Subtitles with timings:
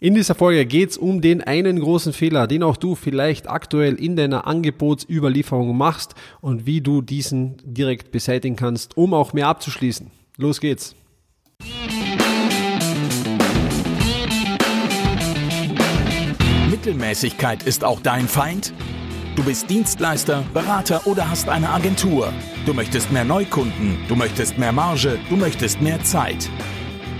[0.00, 4.16] In dieser Folge geht's um den einen großen Fehler, den auch du vielleicht aktuell in
[4.16, 10.10] deiner Angebotsüberlieferung machst und wie du diesen direkt beseitigen kannst, um auch mehr abzuschließen.
[10.36, 10.96] Los geht's.
[16.68, 18.74] Mittelmäßigkeit ist auch dein Feind?
[19.36, 22.32] Du bist Dienstleister, Berater oder hast eine Agentur.
[22.66, 26.50] Du möchtest mehr Neukunden, du möchtest mehr Marge, du möchtest mehr Zeit.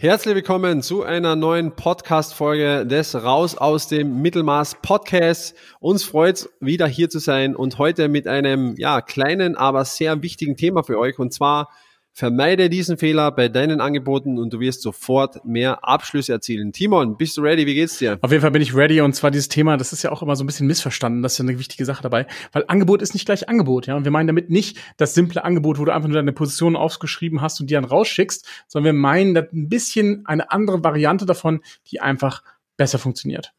[0.00, 5.54] Herzlich willkommen zu einer neuen Podcast-Folge des Raus aus dem Mittelmaß Podcast.
[5.78, 10.56] Uns freut wieder hier zu sein und heute mit einem, ja, kleinen, aber sehr wichtigen
[10.56, 11.68] Thema für euch und zwar
[12.12, 16.72] Vermeide diesen Fehler bei deinen Angeboten und du wirst sofort mehr Abschlüsse erzielen.
[16.72, 17.66] Timon, bist du ready?
[17.66, 18.18] Wie geht's dir?
[18.20, 20.34] Auf jeden Fall bin ich ready und zwar dieses Thema, das ist ja auch immer
[20.34, 23.26] so ein bisschen missverstanden, das ist ja eine wichtige Sache dabei, weil Angebot ist nicht
[23.26, 26.16] gleich Angebot, ja, und wir meinen damit nicht das simple Angebot, wo du einfach nur
[26.16, 30.50] deine Position aufgeschrieben hast und die dann rausschickst, sondern wir meinen das ein bisschen eine
[30.50, 32.42] andere Variante davon, die einfach
[32.76, 33.52] besser funktioniert.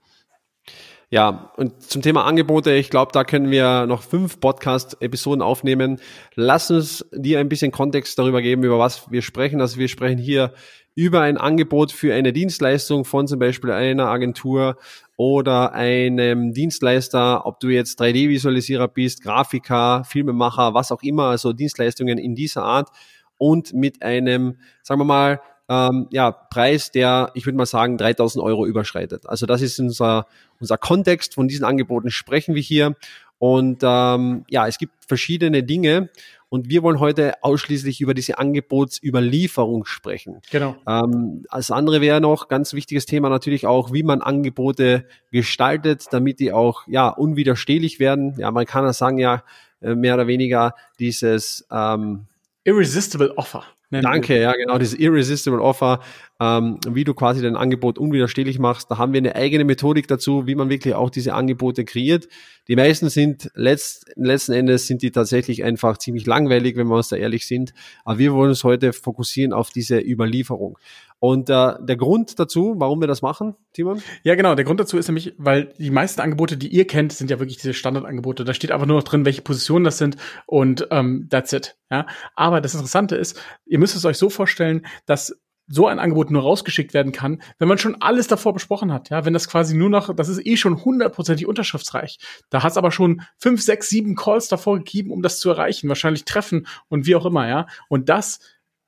[1.14, 6.00] Ja, und zum Thema Angebote, ich glaube, da können wir noch fünf Podcast-Episoden aufnehmen.
[6.36, 9.60] Lass uns dir ein bisschen Kontext darüber geben, über was wir sprechen.
[9.60, 10.54] Also wir sprechen hier
[10.96, 14.78] über ein Angebot für eine Dienstleistung von zum Beispiel einer Agentur
[15.18, 22.20] oder einem Dienstleister, ob du jetzt 3D-Visualisierer bist, Grafiker, Filmemacher, was auch immer, also Dienstleistungen
[22.20, 22.90] in dieser Art
[23.38, 28.44] und mit einem, sagen wir mal, ähm, ja, Preis, der, ich würde mal sagen, 3000
[28.44, 29.26] Euro überschreitet.
[29.30, 30.28] Also das ist unser,
[30.60, 32.98] unser Kontext, von diesen Angeboten sprechen wir hier.
[33.38, 36.10] Und ähm, ja, es gibt verschiedene Dinge
[36.50, 40.42] und wir wollen heute ausschließlich über diese Angebotsüberlieferung sprechen.
[40.52, 40.76] Genau.
[40.86, 46.42] Ähm, als andere wäre noch ganz wichtiges Thema natürlich auch, wie man Angebote gestaltet, damit
[46.42, 48.36] die auch ja unwiderstehlich werden.
[48.38, 49.44] Ja, man kann ja sagen ja
[49.80, 52.26] äh, mehr oder weniger dieses ähm,
[52.66, 53.64] Irresistible Offer.
[53.92, 56.00] Danke, ja, genau, dieses Irresistible Offer,
[56.40, 58.90] ähm, wie du quasi dein Angebot unwiderstehlich machst.
[58.90, 62.30] Da haben wir eine eigene Methodik dazu, wie man wirklich auch diese Angebote kreiert.
[62.70, 67.10] Die meisten sind letzt, letzten Endes sind die tatsächlich einfach ziemlich langweilig, wenn wir uns
[67.10, 67.74] da ehrlich sind.
[68.06, 70.78] Aber wir wollen uns heute fokussieren auf diese Überlieferung.
[71.24, 74.02] Und äh, der Grund dazu, warum wir das machen, Timon?
[74.24, 74.56] Ja, genau.
[74.56, 77.58] Der Grund dazu ist nämlich, weil die meisten Angebote, die ihr kennt, sind ja wirklich
[77.58, 78.44] diese Standardangebote.
[78.44, 80.18] Da steht einfach nur noch drin, welche Positionen das sind
[80.48, 81.78] und ähm, that's it.
[81.92, 82.08] Ja.
[82.36, 86.42] Aber das Interessante ist, ihr müsst es euch so vorstellen, dass so ein Angebot nur
[86.42, 89.12] rausgeschickt werden kann, wenn man schon alles davor besprochen hat.
[89.12, 92.18] Ja, wenn das quasi nur noch, das ist eh schon hundertprozentig unterschriftsreich.
[92.50, 95.88] Da hat es aber schon fünf, sechs, sieben Calls davor gegeben, um das zu erreichen,
[95.88, 97.48] wahrscheinlich Treffen und wie auch immer.
[97.48, 98.40] Ja, und das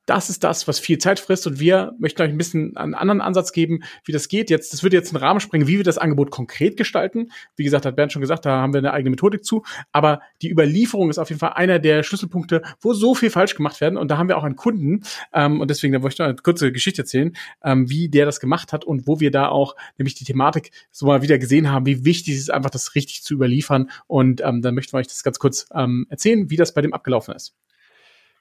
[0.05, 3.21] das ist das, was viel Zeit frisst und wir möchten euch ein bisschen einen anderen
[3.21, 4.49] Ansatz geben, wie das geht.
[4.49, 7.31] Jetzt, das wird jetzt einen Rahmen sprengen, wie wir das Angebot konkret gestalten.
[7.55, 9.63] Wie gesagt, hat Bernd schon gesagt, da haben wir eine eigene Methodik zu.
[9.91, 13.79] Aber die Überlieferung ist auf jeden Fall einer der Schlüsselpunkte, wo so viel falsch gemacht
[13.79, 13.97] werden.
[13.97, 15.03] Und da haben wir auch einen Kunden.
[15.31, 18.41] Ähm, und deswegen, da wollte ich noch eine kurze Geschichte erzählen, ähm, wie der das
[18.41, 21.85] gemacht hat und wo wir da auch nämlich die Thematik so mal wieder gesehen haben,
[21.85, 23.89] wie wichtig es ist, einfach das richtig zu überliefern.
[24.07, 26.93] Und ähm, dann möchten wir euch das ganz kurz ähm, erzählen, wie das bei dem
[26.93, 27.55] abgelaufen ist.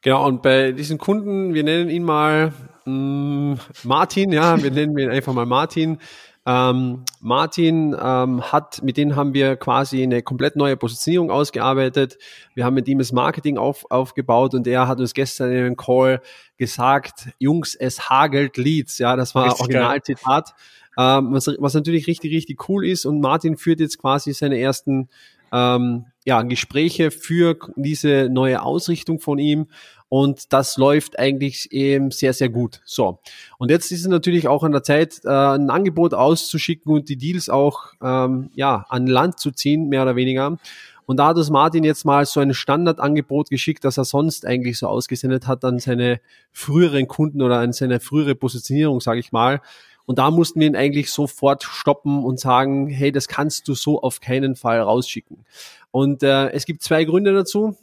[0.03, 2.53] Genau, und bei diesen Kunden, wir nennen ihn mal
[2.85, 5.99] mh, mm, Martin, ja, wir nennen ihn einfach mal Martin.
[6.45, 12.19] Ähm, Martin ähm, hat, mit denen haben wir quasi eine komplett neue Positionierung ausgearbeitet.
[12.55, 15.77] Wir haben mit ihm das Marketing auf, aufgebaut und er hat uns gestern in einem
[15.77, 16.21] Call
[16.57, 18.99] gesagt, Jungs, es hagelt Leads.
[18.99, 20.53] Ja, das war Originalzitat.
[20.99, 23.07] Ähm, was, was natürlich richtig, richtig cool ist.
[23.07, 25.09] Und Martin führt jetzt quasi seine ersten
[25.53, 29.67] ähm, ja, Gespräche für diese neue Ausrichtung von ihm
[30.13, 32.83] und das läuft eigentlich eben sehr, sehr gut.
[32.85, 33.21] So.
[33.57, 37.17] Und jetzt ist es natürlich auch an der Zeit, äh, ein Angebot auszuschicken und die
[37.17, 40.59] Deals auch, ähm, ja, an Land zu ziehen, mehr oder weniger.
[41.07, 44.77] Und da hat uns Martin jetzt mal so ein Standardangebot geschickt, das er sonst eigentlich
[44.77, 49.63] so ausgesendet hat an seine früheren Kunden oder an seine frühere Positionierung, sage ich mal.
[50.07, 54.01] Und da mussten wir ihn eigentlich sofort stoppen und sagen, hey, das kannst du so
[54.01, 55.45] auf keinen Fall rausschicken.
[55.91, 57.77] Und äh, es gibt zwei Gründe dazu.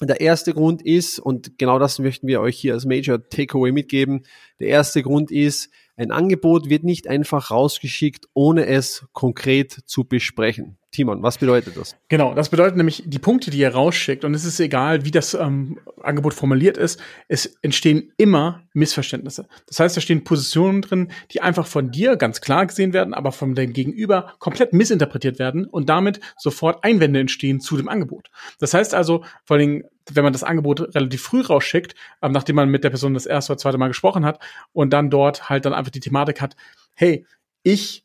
[0.00, 4.24] Der erste Grund ist, und genau das möchten wir euch hier als Major Takeaway mitgeben,
[4.58, 5.70] der erste Grund ist,
[6.02, 10.76] ein Angebot wird nicht einfach rausgeschickt, ohne es konkret zu besprechen.
[10.90, 11.96] Timon, was bedeutet das?
[12.08, 15.32] Genau, das bedeutet nämlich die Punkte, die ihr rausschickt, und es ist egal, wie das
[15.32, 19.48] ähm, Angebot formuliert ist, es entstehen immer Missverständnisse.
[19.66, 23.32] Das heißt, da stehen Positionen drin, die einfach von dir ganz klar gesehen werden, aber
[23.32, 28.28] von dem Gegenüber komplett missinterpretiert werden und damit sofort Einwände entstehen zu dem Angebot.
[28.58, 32.68] Das heißt also, vor allem, wenn man das Angebot relativ früh rausschickt, ähm, nachdem man
[32.68, 34.40] mit der Person das erste oder zweite Mal gesprochen hat
[34.72, 36.56] und dann dort halt dann einfach die Thematik hat,
[36.94, 37.26] hey,
[37.62, 38.04] ich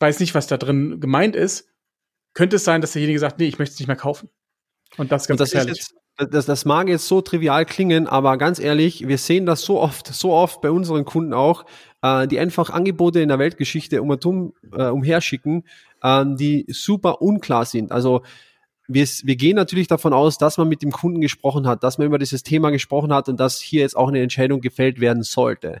[0.00, 1.68] weiß nicht, was da drin gemeint ist,
[2.34, 4.28] könnte es sein, dass derjenige sagt, nee, ich möchte es nicht mehr kaufen.
[4.96, 5.80] Und das ist ganz das gefährlich.
[5.80, 9.62] Ist jetzt, das, das mag jetzt so trivial klingen, aber ganz ehrlich, wir sehen das
[9.62, 11.64] so oft, so oft bei unseren Kunden auch,
[12.02, 14.24] äh, die einfach Angebote in der Weltgeschichte um und
[14.72, 15.64] äh, umherschicken,
[16.02, 17.90] äh, die super unklar sind.
[17.90, 18.22] Also
[18.86, 22.06] wir, wir gehen natürlich davon aus, dass man mit dem Kunden gesprochen hat, dass man
[22.06, 25.80] über dieses Thema gesprochen hat und dass hier jetzt auch eine Entscheidung gefällt werden sollte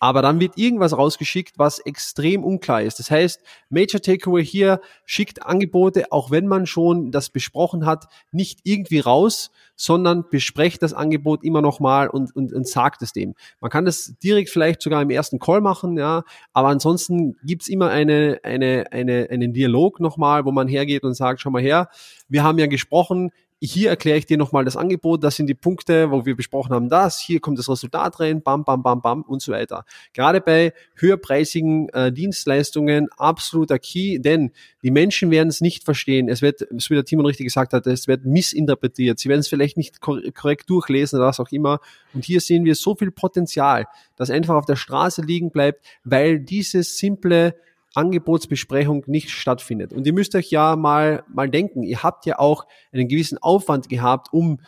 [0.00, 2.98] aber dann wird irgendwas rausgeschickt, was extrem unklar ist.
[2.98, 8.60] Das heißt, Major Takeaway hier schickt Angebote, auch wenn man schon das besprochen hat, nicht
[8.64, 13.34] irgendwie raus, sondern besprecht das Angebot immer nochmal und, und, und sagt es dem.
[13.60, 16.24] Man kann das direkt vielleicht sogar im ersten Call machen, ja,
[16.54, 21.42] aber ansonsten gibt's immer eine, eine, eine, einen Dialog nochmal, wo man hergeht und sagt,
[21.42, 21.90] schau mal her,
[22.28, 26.10] wir haben ja gesprochen, hier erkläre ich dir nochmal das Angebot, das sind die Punkte,
[26.10, 29.42] wo wir besprochen haben, das, hier kommt das Resultat rein, bam, bam, bam, bam und
[29.42, 29.84] so weiter.
[30.14, 34.52] Gerade bei höherpreisigen äh, Dienstleistungen absoluter Key, denn
[34.82, 36.30] die Menschen werden es nicht verstehen.
[36.30, 39.18] Es wird, wie der Timon richtig gesagt hat, es wird missinterpretiert.
[39.18, 41.80] Sie werden es vielleicht nicht korrekt durchlesen oder was auch immer.
[42.14, 43.86] Und hier sehen wir so viel Potenzial,
[44.16, 47.54] das einfach auf der Straße liegen bleibt, weil dieses simple
[47.94, 49.92] Angebotsbesprechung nicht stattfindet.
[49.92, 53.88] Und ihr müsst euch ja mal, mal denken, ihr habt ja auch einen gewissen Aufwand
[53.88, 54.60] gehabt, um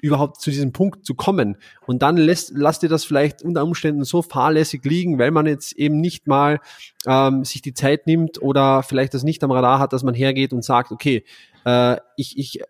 [0.00, 1.56] überhaupt zu diesem Punkt zu kommen.
[1.86, 5.72] Und dann lässt, lasst ihr das vielleicht unter Umständen so fahrlässig liegen, weil man jetzt
[5.72, 6.60] eben nicht mal
[7.06, 10.52] ähm, sich die Zeit nimmt oder vielleicht das nicht am Radar hat, dass man hergeht
[10.52, 11.24] und sagt, okay,
[11.64, 12.60] äh, ich, ich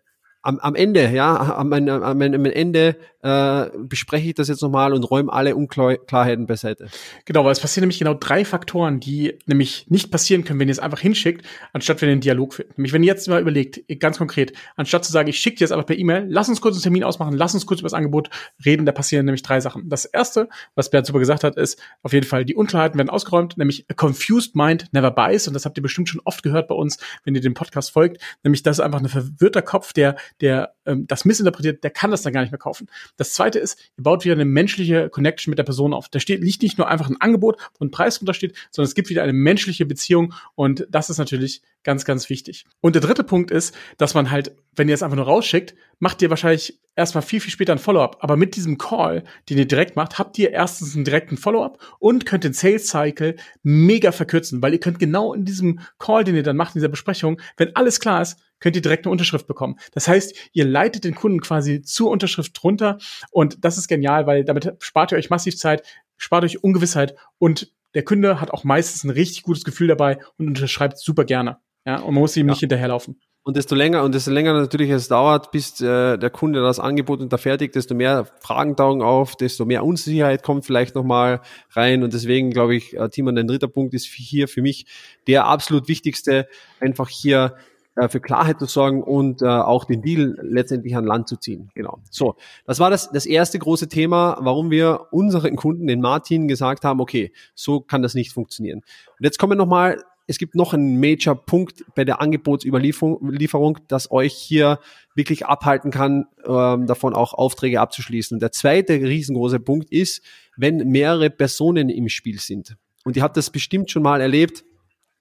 [0.41, 2.95] am, am Ende, ja, am, am, am Ende
[3.27, 6.87] äh, bespreche ich das jetzt nochmal und räume alle Unklarheiten beiseite.
[7.25, 10.71] Genau, weil es passieren nämlich genau drei Faktoren, die nämlich nicht passieren können, wenn ihr
[10.71, 12.77] es einfach hinschickt, anstatt wenn ihr einen Dialog führt.
[12.77, 15.71] Nämlich, wenn ihr jetzt mal überlegt, ganz konkret, anstatt zu sagen, ich schicke dir jetzt
[15.71, 18.29] einfach per E-Mail, lass uns kurz einen Termin ausmachen, lass uns kurz über das Angebot
[18.65, 19.89] reden, da passieren nämlich drei Sachen.
[19.89, 23.57] Das erste, was Bernd super gesagt hat, ist auf jeden Fall, die Unklarheiten werden ausgeräumt,
[23.57, 26.75] nämlich a confused mind never buys und das habt ihr bestimmt schon oft gehört bei
[26.75, 30.73] uns, wenn ihr dem Podcast folgt, nämlich das ist einfach ein verwirrter Kopf, der der
[30.85, 32.87] ähm, das missinterpretiert, der kann das dann gar nicht mehr kaufen.
[33.17, 36.07] Das zweite ist, ihr baut wieder eine menschliche Connection mit der Person auf.
[36.09, 38.95] Da steht liegt nicht nur einfach ein Angebot, wo ein Preis drunter steht, sondern es
[38.95, 42.65] gibt wieder eine menschliche Beziehung und das ist natürlich ganz, ganz wichtig.
[42.81, 46.21] Und der dritte Punkt ist, dass man halt, wenn ihr es einfach nur rausschickt, macht
[46.21, 48.17] ihr wahrscheinlich erstmal viel, viel später ein Follow-up.
[48.19, 52.25] Aber mit diesem Call, den ihr direkt macht, habt ihr erstens einen direkten Follow-up und
[52.25, 56.43] könnt den Sales Cycle mega verkürzen, weil ihr könnt genau in diesem Call, den ihr
[56.43, 59.77] dann macht, in dieser Besprechung, wenn alles klar ist, könnt ihr direkt eine Unterschrift bekommen.
[59.93, 62.97] Das heißt, ihr leitet den Kunden quasi zur Unterschrift drunter
[63.31, 65.83] und das ist genial, weil damit spart ihr euch massiv Zeit,
[66.17, 70.47] spart euch Ungewissheit und der Kunde hat auch meistens ein richtig gutes Gefühl dabei und
[70.47, 71.57] unterschreibt super gerne.
[71.85, 72.51] Ja, und man muss ihm ja.
[72.51, 73.19] nicht hinterherlaufen.
[73.47, 77.21] Und desto länger und desto länger natürlich es dauert, bis äh, der Kunde das Angebot
[77.21, 81.39] unterfertigt, desto mehr Fragen tauchen auf, desto mehr Unsicherheit kommt vielleicht nochmal
[81.71, 82.03] rein.
[82.03, 84.85] Und deswegen glaube ich, äh, Timon, dein dritter Punkt ist hier für mich
[85.27, 86.49] der absolut wichtigste,
[86.81, 87.55] einfach hier
[87.97, 91.69] äh, für Klarheit zu sorgen und äh, auch den Deal letztendlich an Land zu ziehen.
[91.75, 91.99] Genau.
[92.09, 92.35] So,
[92.65, 97.01] das war das, das erste große Thema, warum wir unseren Kunden, den Martin, gesagt haben,
[97.01, 98.79] okay, so kann das nicht funktionieren.
[99.17, 104.33] Und jetzt kommen wir nochmal es gibt noch einen Major-Punkt bei der Angebotsüberlieferung, das euch
[104.33, 104.79] hier
[105.15, 108.37] wirklich abhalten kann, ähm, davon auch Aufträge abzuschließen.
[108.39, 110.21] Der zweite riesengroße Punkt ist,
[110.57, 112.75] wenn mehrere Personen im Spiel sind.
[113.05, 114.65] Und ihr habt das bestimmt schon mal erlebt.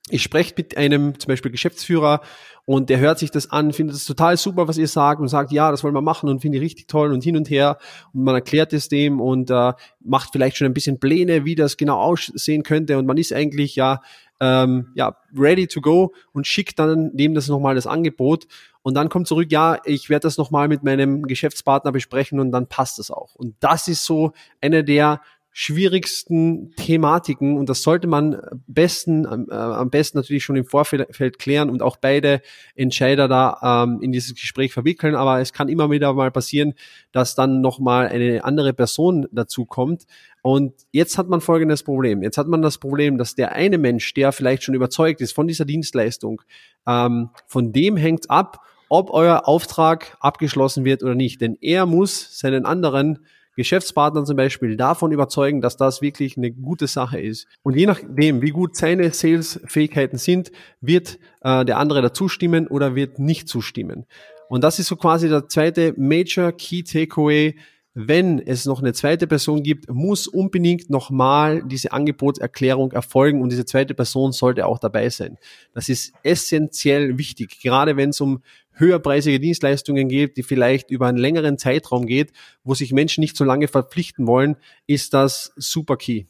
[0.09, 2.21] Ich spreche mit einem zum Beispiel Geschäftsführer
[2.65, 5.51] und der hört sich das an, findet es total super, was ihr sagt und sagt,
[5.51, 7.79] ja, das wollen wir machen und finde ich richtig toll und hin und her.
[8.13, 11.77] Und man erklärt es dem und äh, macht vielleicht schon ein bisschen Pläne, wie das
[11.77, 12.99] genau aussehen könnte.
[12.99, 14.01] Und man ist eigentlich ja
[14.41, 18.47] ähm, ja, ready to go und schickt dann dem das nochmal das Angebot.
[18.83, 22.69] Und dann kommt zurück, ja, ich werde das nochmal mit meinem Geschäftspartner besprechen und dann
[22.69, 23.35] passt es auch.
[23.35, 25.21] Und das ist so eine der
[25.59, 31.71] schwierigsten Thematiken und das sollte man besten, äh, am besten natürlich schon im Vorfeld klären
[31.71, 32.43] und auch beide
[32.75, 35.15] Entscheider da ähm, in dieses Gespräch verwickeln.
[35.15, 36.75] Aber es kann immer wieder mal passieren,
[37.11, 40.05] dass dann nochmal eine andere Person dazu kommt.
[40.43, 42.23] Und jetzt hat man folgendes Problem.
[42.23, 45.49] Jetzt hat man das Problem, dass der eine Mensch, der vielleicht schon überzeugt ist von
[45.49, 46.43] dieser Dienstleistung,
[46.87, 48.61] ähm, von dem hängt ab,
[48.91, 51.41] ob euer Auftrag abgeschlossen wird oder nicht.
[51.41, 53.21] Denn er muss seinen anderen
[53.57, 57.47] Geschäftspartnern zum Beispiel davon überzeugen, dass das wirklich eine gute Sache ist.
[57.63, 62.95] Und je nachdem, wie gut seine Sales-Fähigkeiten sind, wird äh, der andere dazu stimmen oder
[62.95, 64.07] wird nicht zustimmen.
[64.49, 67.57] Und das ist so quasi der zweite Major Key Takeaway.
[67.99, 73.65] Wenn es noch eine zweite Person gibt, muss unbedingt nochmal diese Angebotserklärung erfolgen und diese
[73.65, 75.39] zweite Person sollte auch dabei sein.
[75.73, 81.17] Das ist essentiell wichtig, gerade wenn es um höherpreisige Dienstleistungen geht, die vielleicht über einen
[81.17, 82.33] längeren Zeitraum geht,
[82.65, 86.25] wo sich Menschen nicht so lange verpflichten wollen, ist das super key.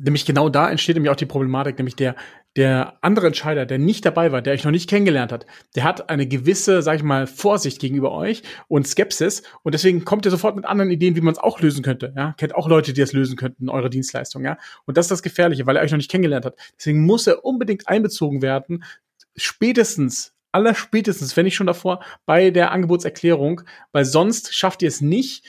[0.00, 2.14] Nämlich genau da entsteht nämlich auch die Problematik, nämlich der,
[2.56, 6.08] der andere Entscheider, der nicht dabei war, der euch noch nicht kennengelernt hat, der hat
[6.08, 10.56] eine gewisse, sag ich mal, Vorsicht gegenüber euch und Skepsis und deswegen kommt ihr sofort
[10.56, 12.12] mit anderen Ideen, wie man es auch lösen könnte.
[12.16, 14.44] Ja, kennt auch Leute, die das lösen könnten, eure Dienstleistung.
[14.44, 16.56] Ja, und das ist das Gefährliche, weil er euch noch nicht kennengelernt hat.
[16.78, 18.84] Deswegen muss er unbedingt einbezogen werden,
[19.36, 23.62] spätestens aller spätestens, wenn nicht schon davor, bei der Angebotserklärung,
[23.92, 25.44] weil sonst schafft ihr es nicht,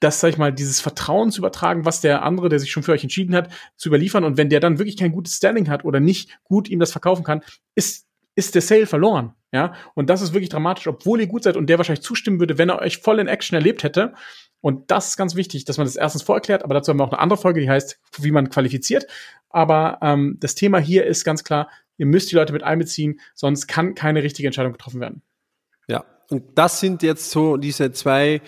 [0.00, 2.92] das, sag ich mal, dieses Vertrauen zu übertragen, was der andere, der sich schon für
[2.92, 4.24] euch entschieden hat, zu überliefern.
[4.24, 7.24] Und wenn der dann wirklich kein gutes Standing hat oder nicht gut ihm das verkaufen
[7.24, 7.42] kann,
[7.74, 9.34] ist, ist der Sale verloren.
[9.52, 12.58] Ja, und das ist wirklich dramatisch, obwohl ihr gut seid und der wahrscheinlich zustimmen würde,
[12.58, 14.14] wenn er euch voll in Action erlebt hätte.
[14.60, 17.12] Und das ist ganz wichtig, dass man das erstens vorerklärt, aber dazu haben wir auch
[17.12, 19.06] eine andere Folge, die heißt, wie man qualifiziert.
[19.50, 23.66] Aber ähm, das Thema hier ist ganz klar, Ihr müsst die Leute mit einbeziehen, sonst
[23.66, 25.22] kann keine richtige Entscheidung getroffen werden.
[25.86, 28.40] Ja, und das sind jetzt so diese zwei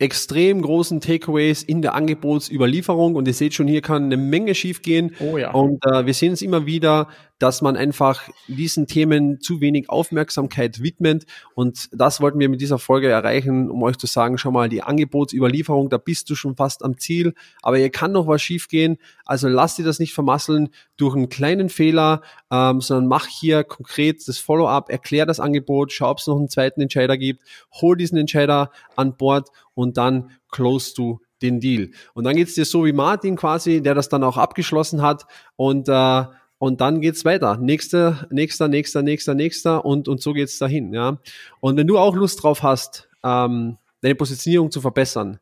[0.00, 5.14] extrem großen Takeaways in der Angebotsüberlieferung und ihr seht schon, hier kann eine Menge schiefgehen.
[5.20, 5.52] Oh ja.
[5.52, 7.08] Und äh, wir sehen es immer wieder,
[7.40, 11.24] dass man einfach diesen Themen zu wenig Aufmerksamkeit widmet.
[11.54, 14.82] Und das wollten wir mit dieser Folge erreichen, um euch zu sagen, schau mal, die
[14.82, 18.98] Angebotsüberlieferung, da bist du schon fast am Ziel, aber hier kann noch was schiefgehen.
[19.24, 20.68] Also lass dir das nicht vermasseln
[20.98, 22.20] durch einen kleinen Fehler,
[22.52, 26.50] ähm, sondern mach hier konkret das Follow-up, erklär das Angebot, schau, ob es noch einen
[26.50, 27.42] zweiten Entscheider gibt,
[27.80, 31.90] hol diesen Entscheider an Bord und dann close du den Deal.
[32.12, 35.24] Und dann geht's dir so wie Martin quasi, der das dann auch abgeschlossen hat
[35.56, 36.24] und äh,
[36.60, 37.56] und dann geht's weiter.
[37.56, 41.18] Nächster, nächster, nächster, nächster, nächster und, und so geht's dahin, ja.
[41.60, 45.40] Und wenn du auch Lust drauf hast, ähm, deine Positionierung zu verbessern,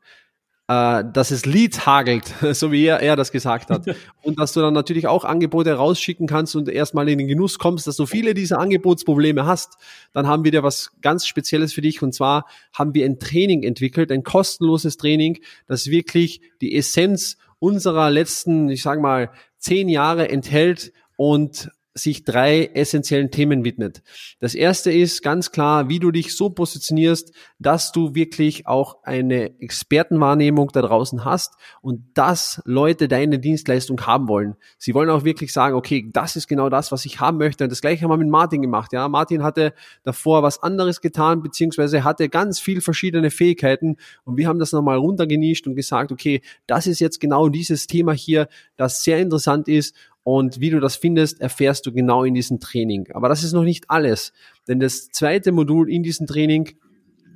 [0.69, 3.85] äh, dass es Leads hagelt, so wie er, er das gesagt hat.
[4.23, 7.89] und dass du dann natürlich auch Angebote rausschicken kannst und erstmal in den Genuss kommst,
[7.89, 9.77] dass du viele dieser Angebotsprobleme hast,
[10.13, 12.01] dann haben wir dir was ganz Spezielles für dich.
[12.01, 18.09] Und zwar haben wir ein Training entwickelt, ein kostenloses Training, das wirklich die Essenz unserer
[18.09, 24.03] letzten, ich sage mal, zehn Jahre enthält und sich drei essentiellen Themen widmet.
[24.39, 29.61] Das erste ist ganz klar, wie du dich so positionierst, dass du wirklich auch eine
[29.61, 34.55] Expertenwahrnehmung da draußen hast und dass Leute deine Dienstleistung haben wollen.
[34.79, 37.65] Sie wollen auch wirklich sagen, okay, das ist genau das, was ich haben möchte.
[37.65, 38.93] Und das gleiche haben wir mit Martin gemacht.
[38.93, 44.47] Ja, Martin hatte davor was anderes getan, beziehungsweise hatte ganz viel verschiedene Fähigkeiten und wir
[44.47, 48.47] haben das nochmal runtergenischt und gesagt, okay, das ist jetzt genau dieses Thema hier,
[48.77, 49.97] das sehr interessant ist
[50.29, 53.09] und wie du das findest, erfährst du genau in diesem Training.
[53.15, 54.35] Aber das ist noch nicht alles,
[54.69, 56.77] denn das zweite Modul in diesem Training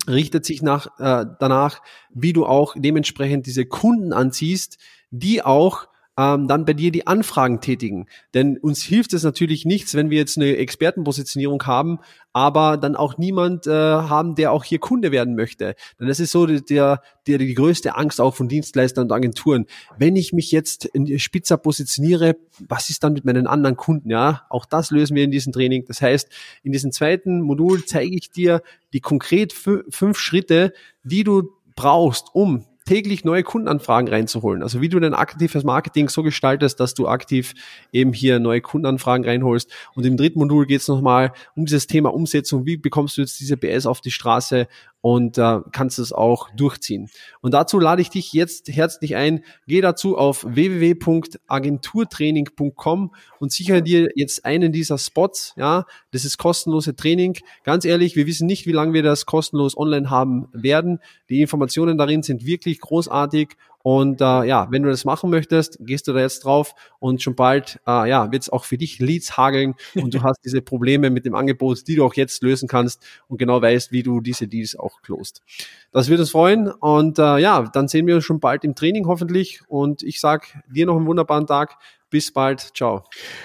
[0.06, 1.80] richtet sich nach, äh, danach,
[2.12, 4.76] wie du auch dementsprechend diese Kunden anziehst,
[5.10, 5.86] die auch
[6.18, 8.06] ähm, dann bei dir die Anfragen tätigen.
[8.34, 12.00] Denn uns hilft es natürlich nichts, wenn wir jetzt eine Expertenpositionierung haben,
[12.32, 15.74] aber dann auch niemand äh, haben, der auch hier Kunde werden möchte.
[15.98, 19.66] Denn das ist so der, der, die größte Angst auch von Dienstleistern und Agenturen.
[19.98, 22.36] Wenn ich mich jetzt in spitzer positioniere,
[22.68, 24.10] was ist dann mit meinen anderen Kunden?
[24.10, 25.84] Ja, auch das lösen wir in diesem Training.
[25.86, 26.28] Das heißt,
[26.62, 30.72] in diesem zweiten Modul zeige ich dir die konkret fünf Schritte,
[31.04, 34.62] die du brauchst, um täglich neue Kundenanfragen reinzuholen.
[34.62, 37.54] Also wie du dein aktives Marketing so gestaltest, dass du aktiv
[37.92, 39.70] eben hier neue Kundenanfragen reinholst.
[39.94, 42.66] Und im dritten Modul geht es nochmal um dieses Thema Umsetzung.
[42.66, 44.66] Wie bekommst du jetzt diese PS auf die Straße
[45.02, 47.10] und äh, kannst es auch durchziehen.
[47.42, 49.44] Und dazu lade ich dich jetzt herzlich ein.
[49.66, 55.52] Geh dazu auf www.agenturtraining.com und sichere dir jetzt einen dieser Spots.
[55.56, 57.36] Ja, das ist kostenlose Training.
[57.64, 61.00] Ganz ehrlich, wir wissen nicht, wie lange wir das kostenlos online haben werden.
[61.28, 66.06] Die Informationen darin sind wirklich großartig und äh, ja, wenn du das machen möchtest, gehst
[66.06, 69.36] du da jetzt drauf und schon bald äh, ja, wird es auch für dich Leads
[69.36, 73.04] hageln und du hast diese Probleme mit dem Angebot, die du auch jetzt lösen kannst
[73.28, 75.42] und genau weißt, wie du diese Deals auch closed.
[75.90, 79.06] Das wird uns freuen und äh, ja, dann sehen wir uns schon bald im Training
[79.06, 81.76] hoffentlich und ich sag dir noch einen wunderbaren Tag.
[82.12, 82.76] Bis bald.
[82.76, 83.04] Ciao.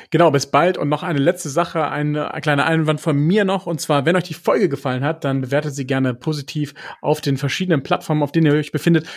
[0.10, 0.78] Genau, bis bald.
[0.78, 3.66] Und noch eine letzte Sache, ein, ein kleiner Einwand von mir noch.
[3.66, 7.38] Und zwar, wenn euch die Folge gefallen hat, dann bewertet sie gerne positiv auf den
[7.38, 9.08] verschiedenen Plattformen, auf denen ihr euch befindet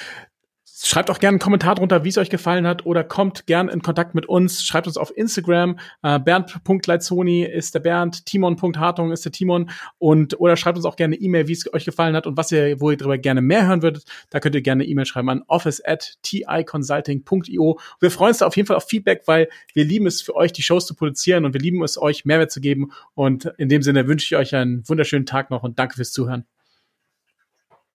[0.83, 3.83] Schreibt auch gerne einen Kommentar drunter, wie es euch gefallen hat oder kommt gerne in
[3.83, 4.65] Kontakt mit uns.
[4.65, 5.79] Schreibt uns auf Instagram.
[6.03, 11.17] Äh, Bernd.leitzoni ist der Bernd, Timon.hartung ist der Timon und oder schreibt uns auch gerne
[11.17, 13.83] E-Mail, wie es euch gefallen hat und was ihr, wo ihr darüber gerne mehr hören
[13.83, 14.05] würdet.
[14.31, 17.79] Da könnt ihr gerne E-Mail schreiben an office at ticonsulting.io.
[18.01, 20.53] Wir freuen uns da auf jeden Fall auf Feedback, weil wir lieben es für euch,
[20.53, 22.91] die Shows zu produzieren und wir lieben es, euch Mehrwert zu geben.
[23.15, 26.47] Und in dem Sinne wünsche ich euch einen wunderschönen Tag noch und danke fürs Zuhören.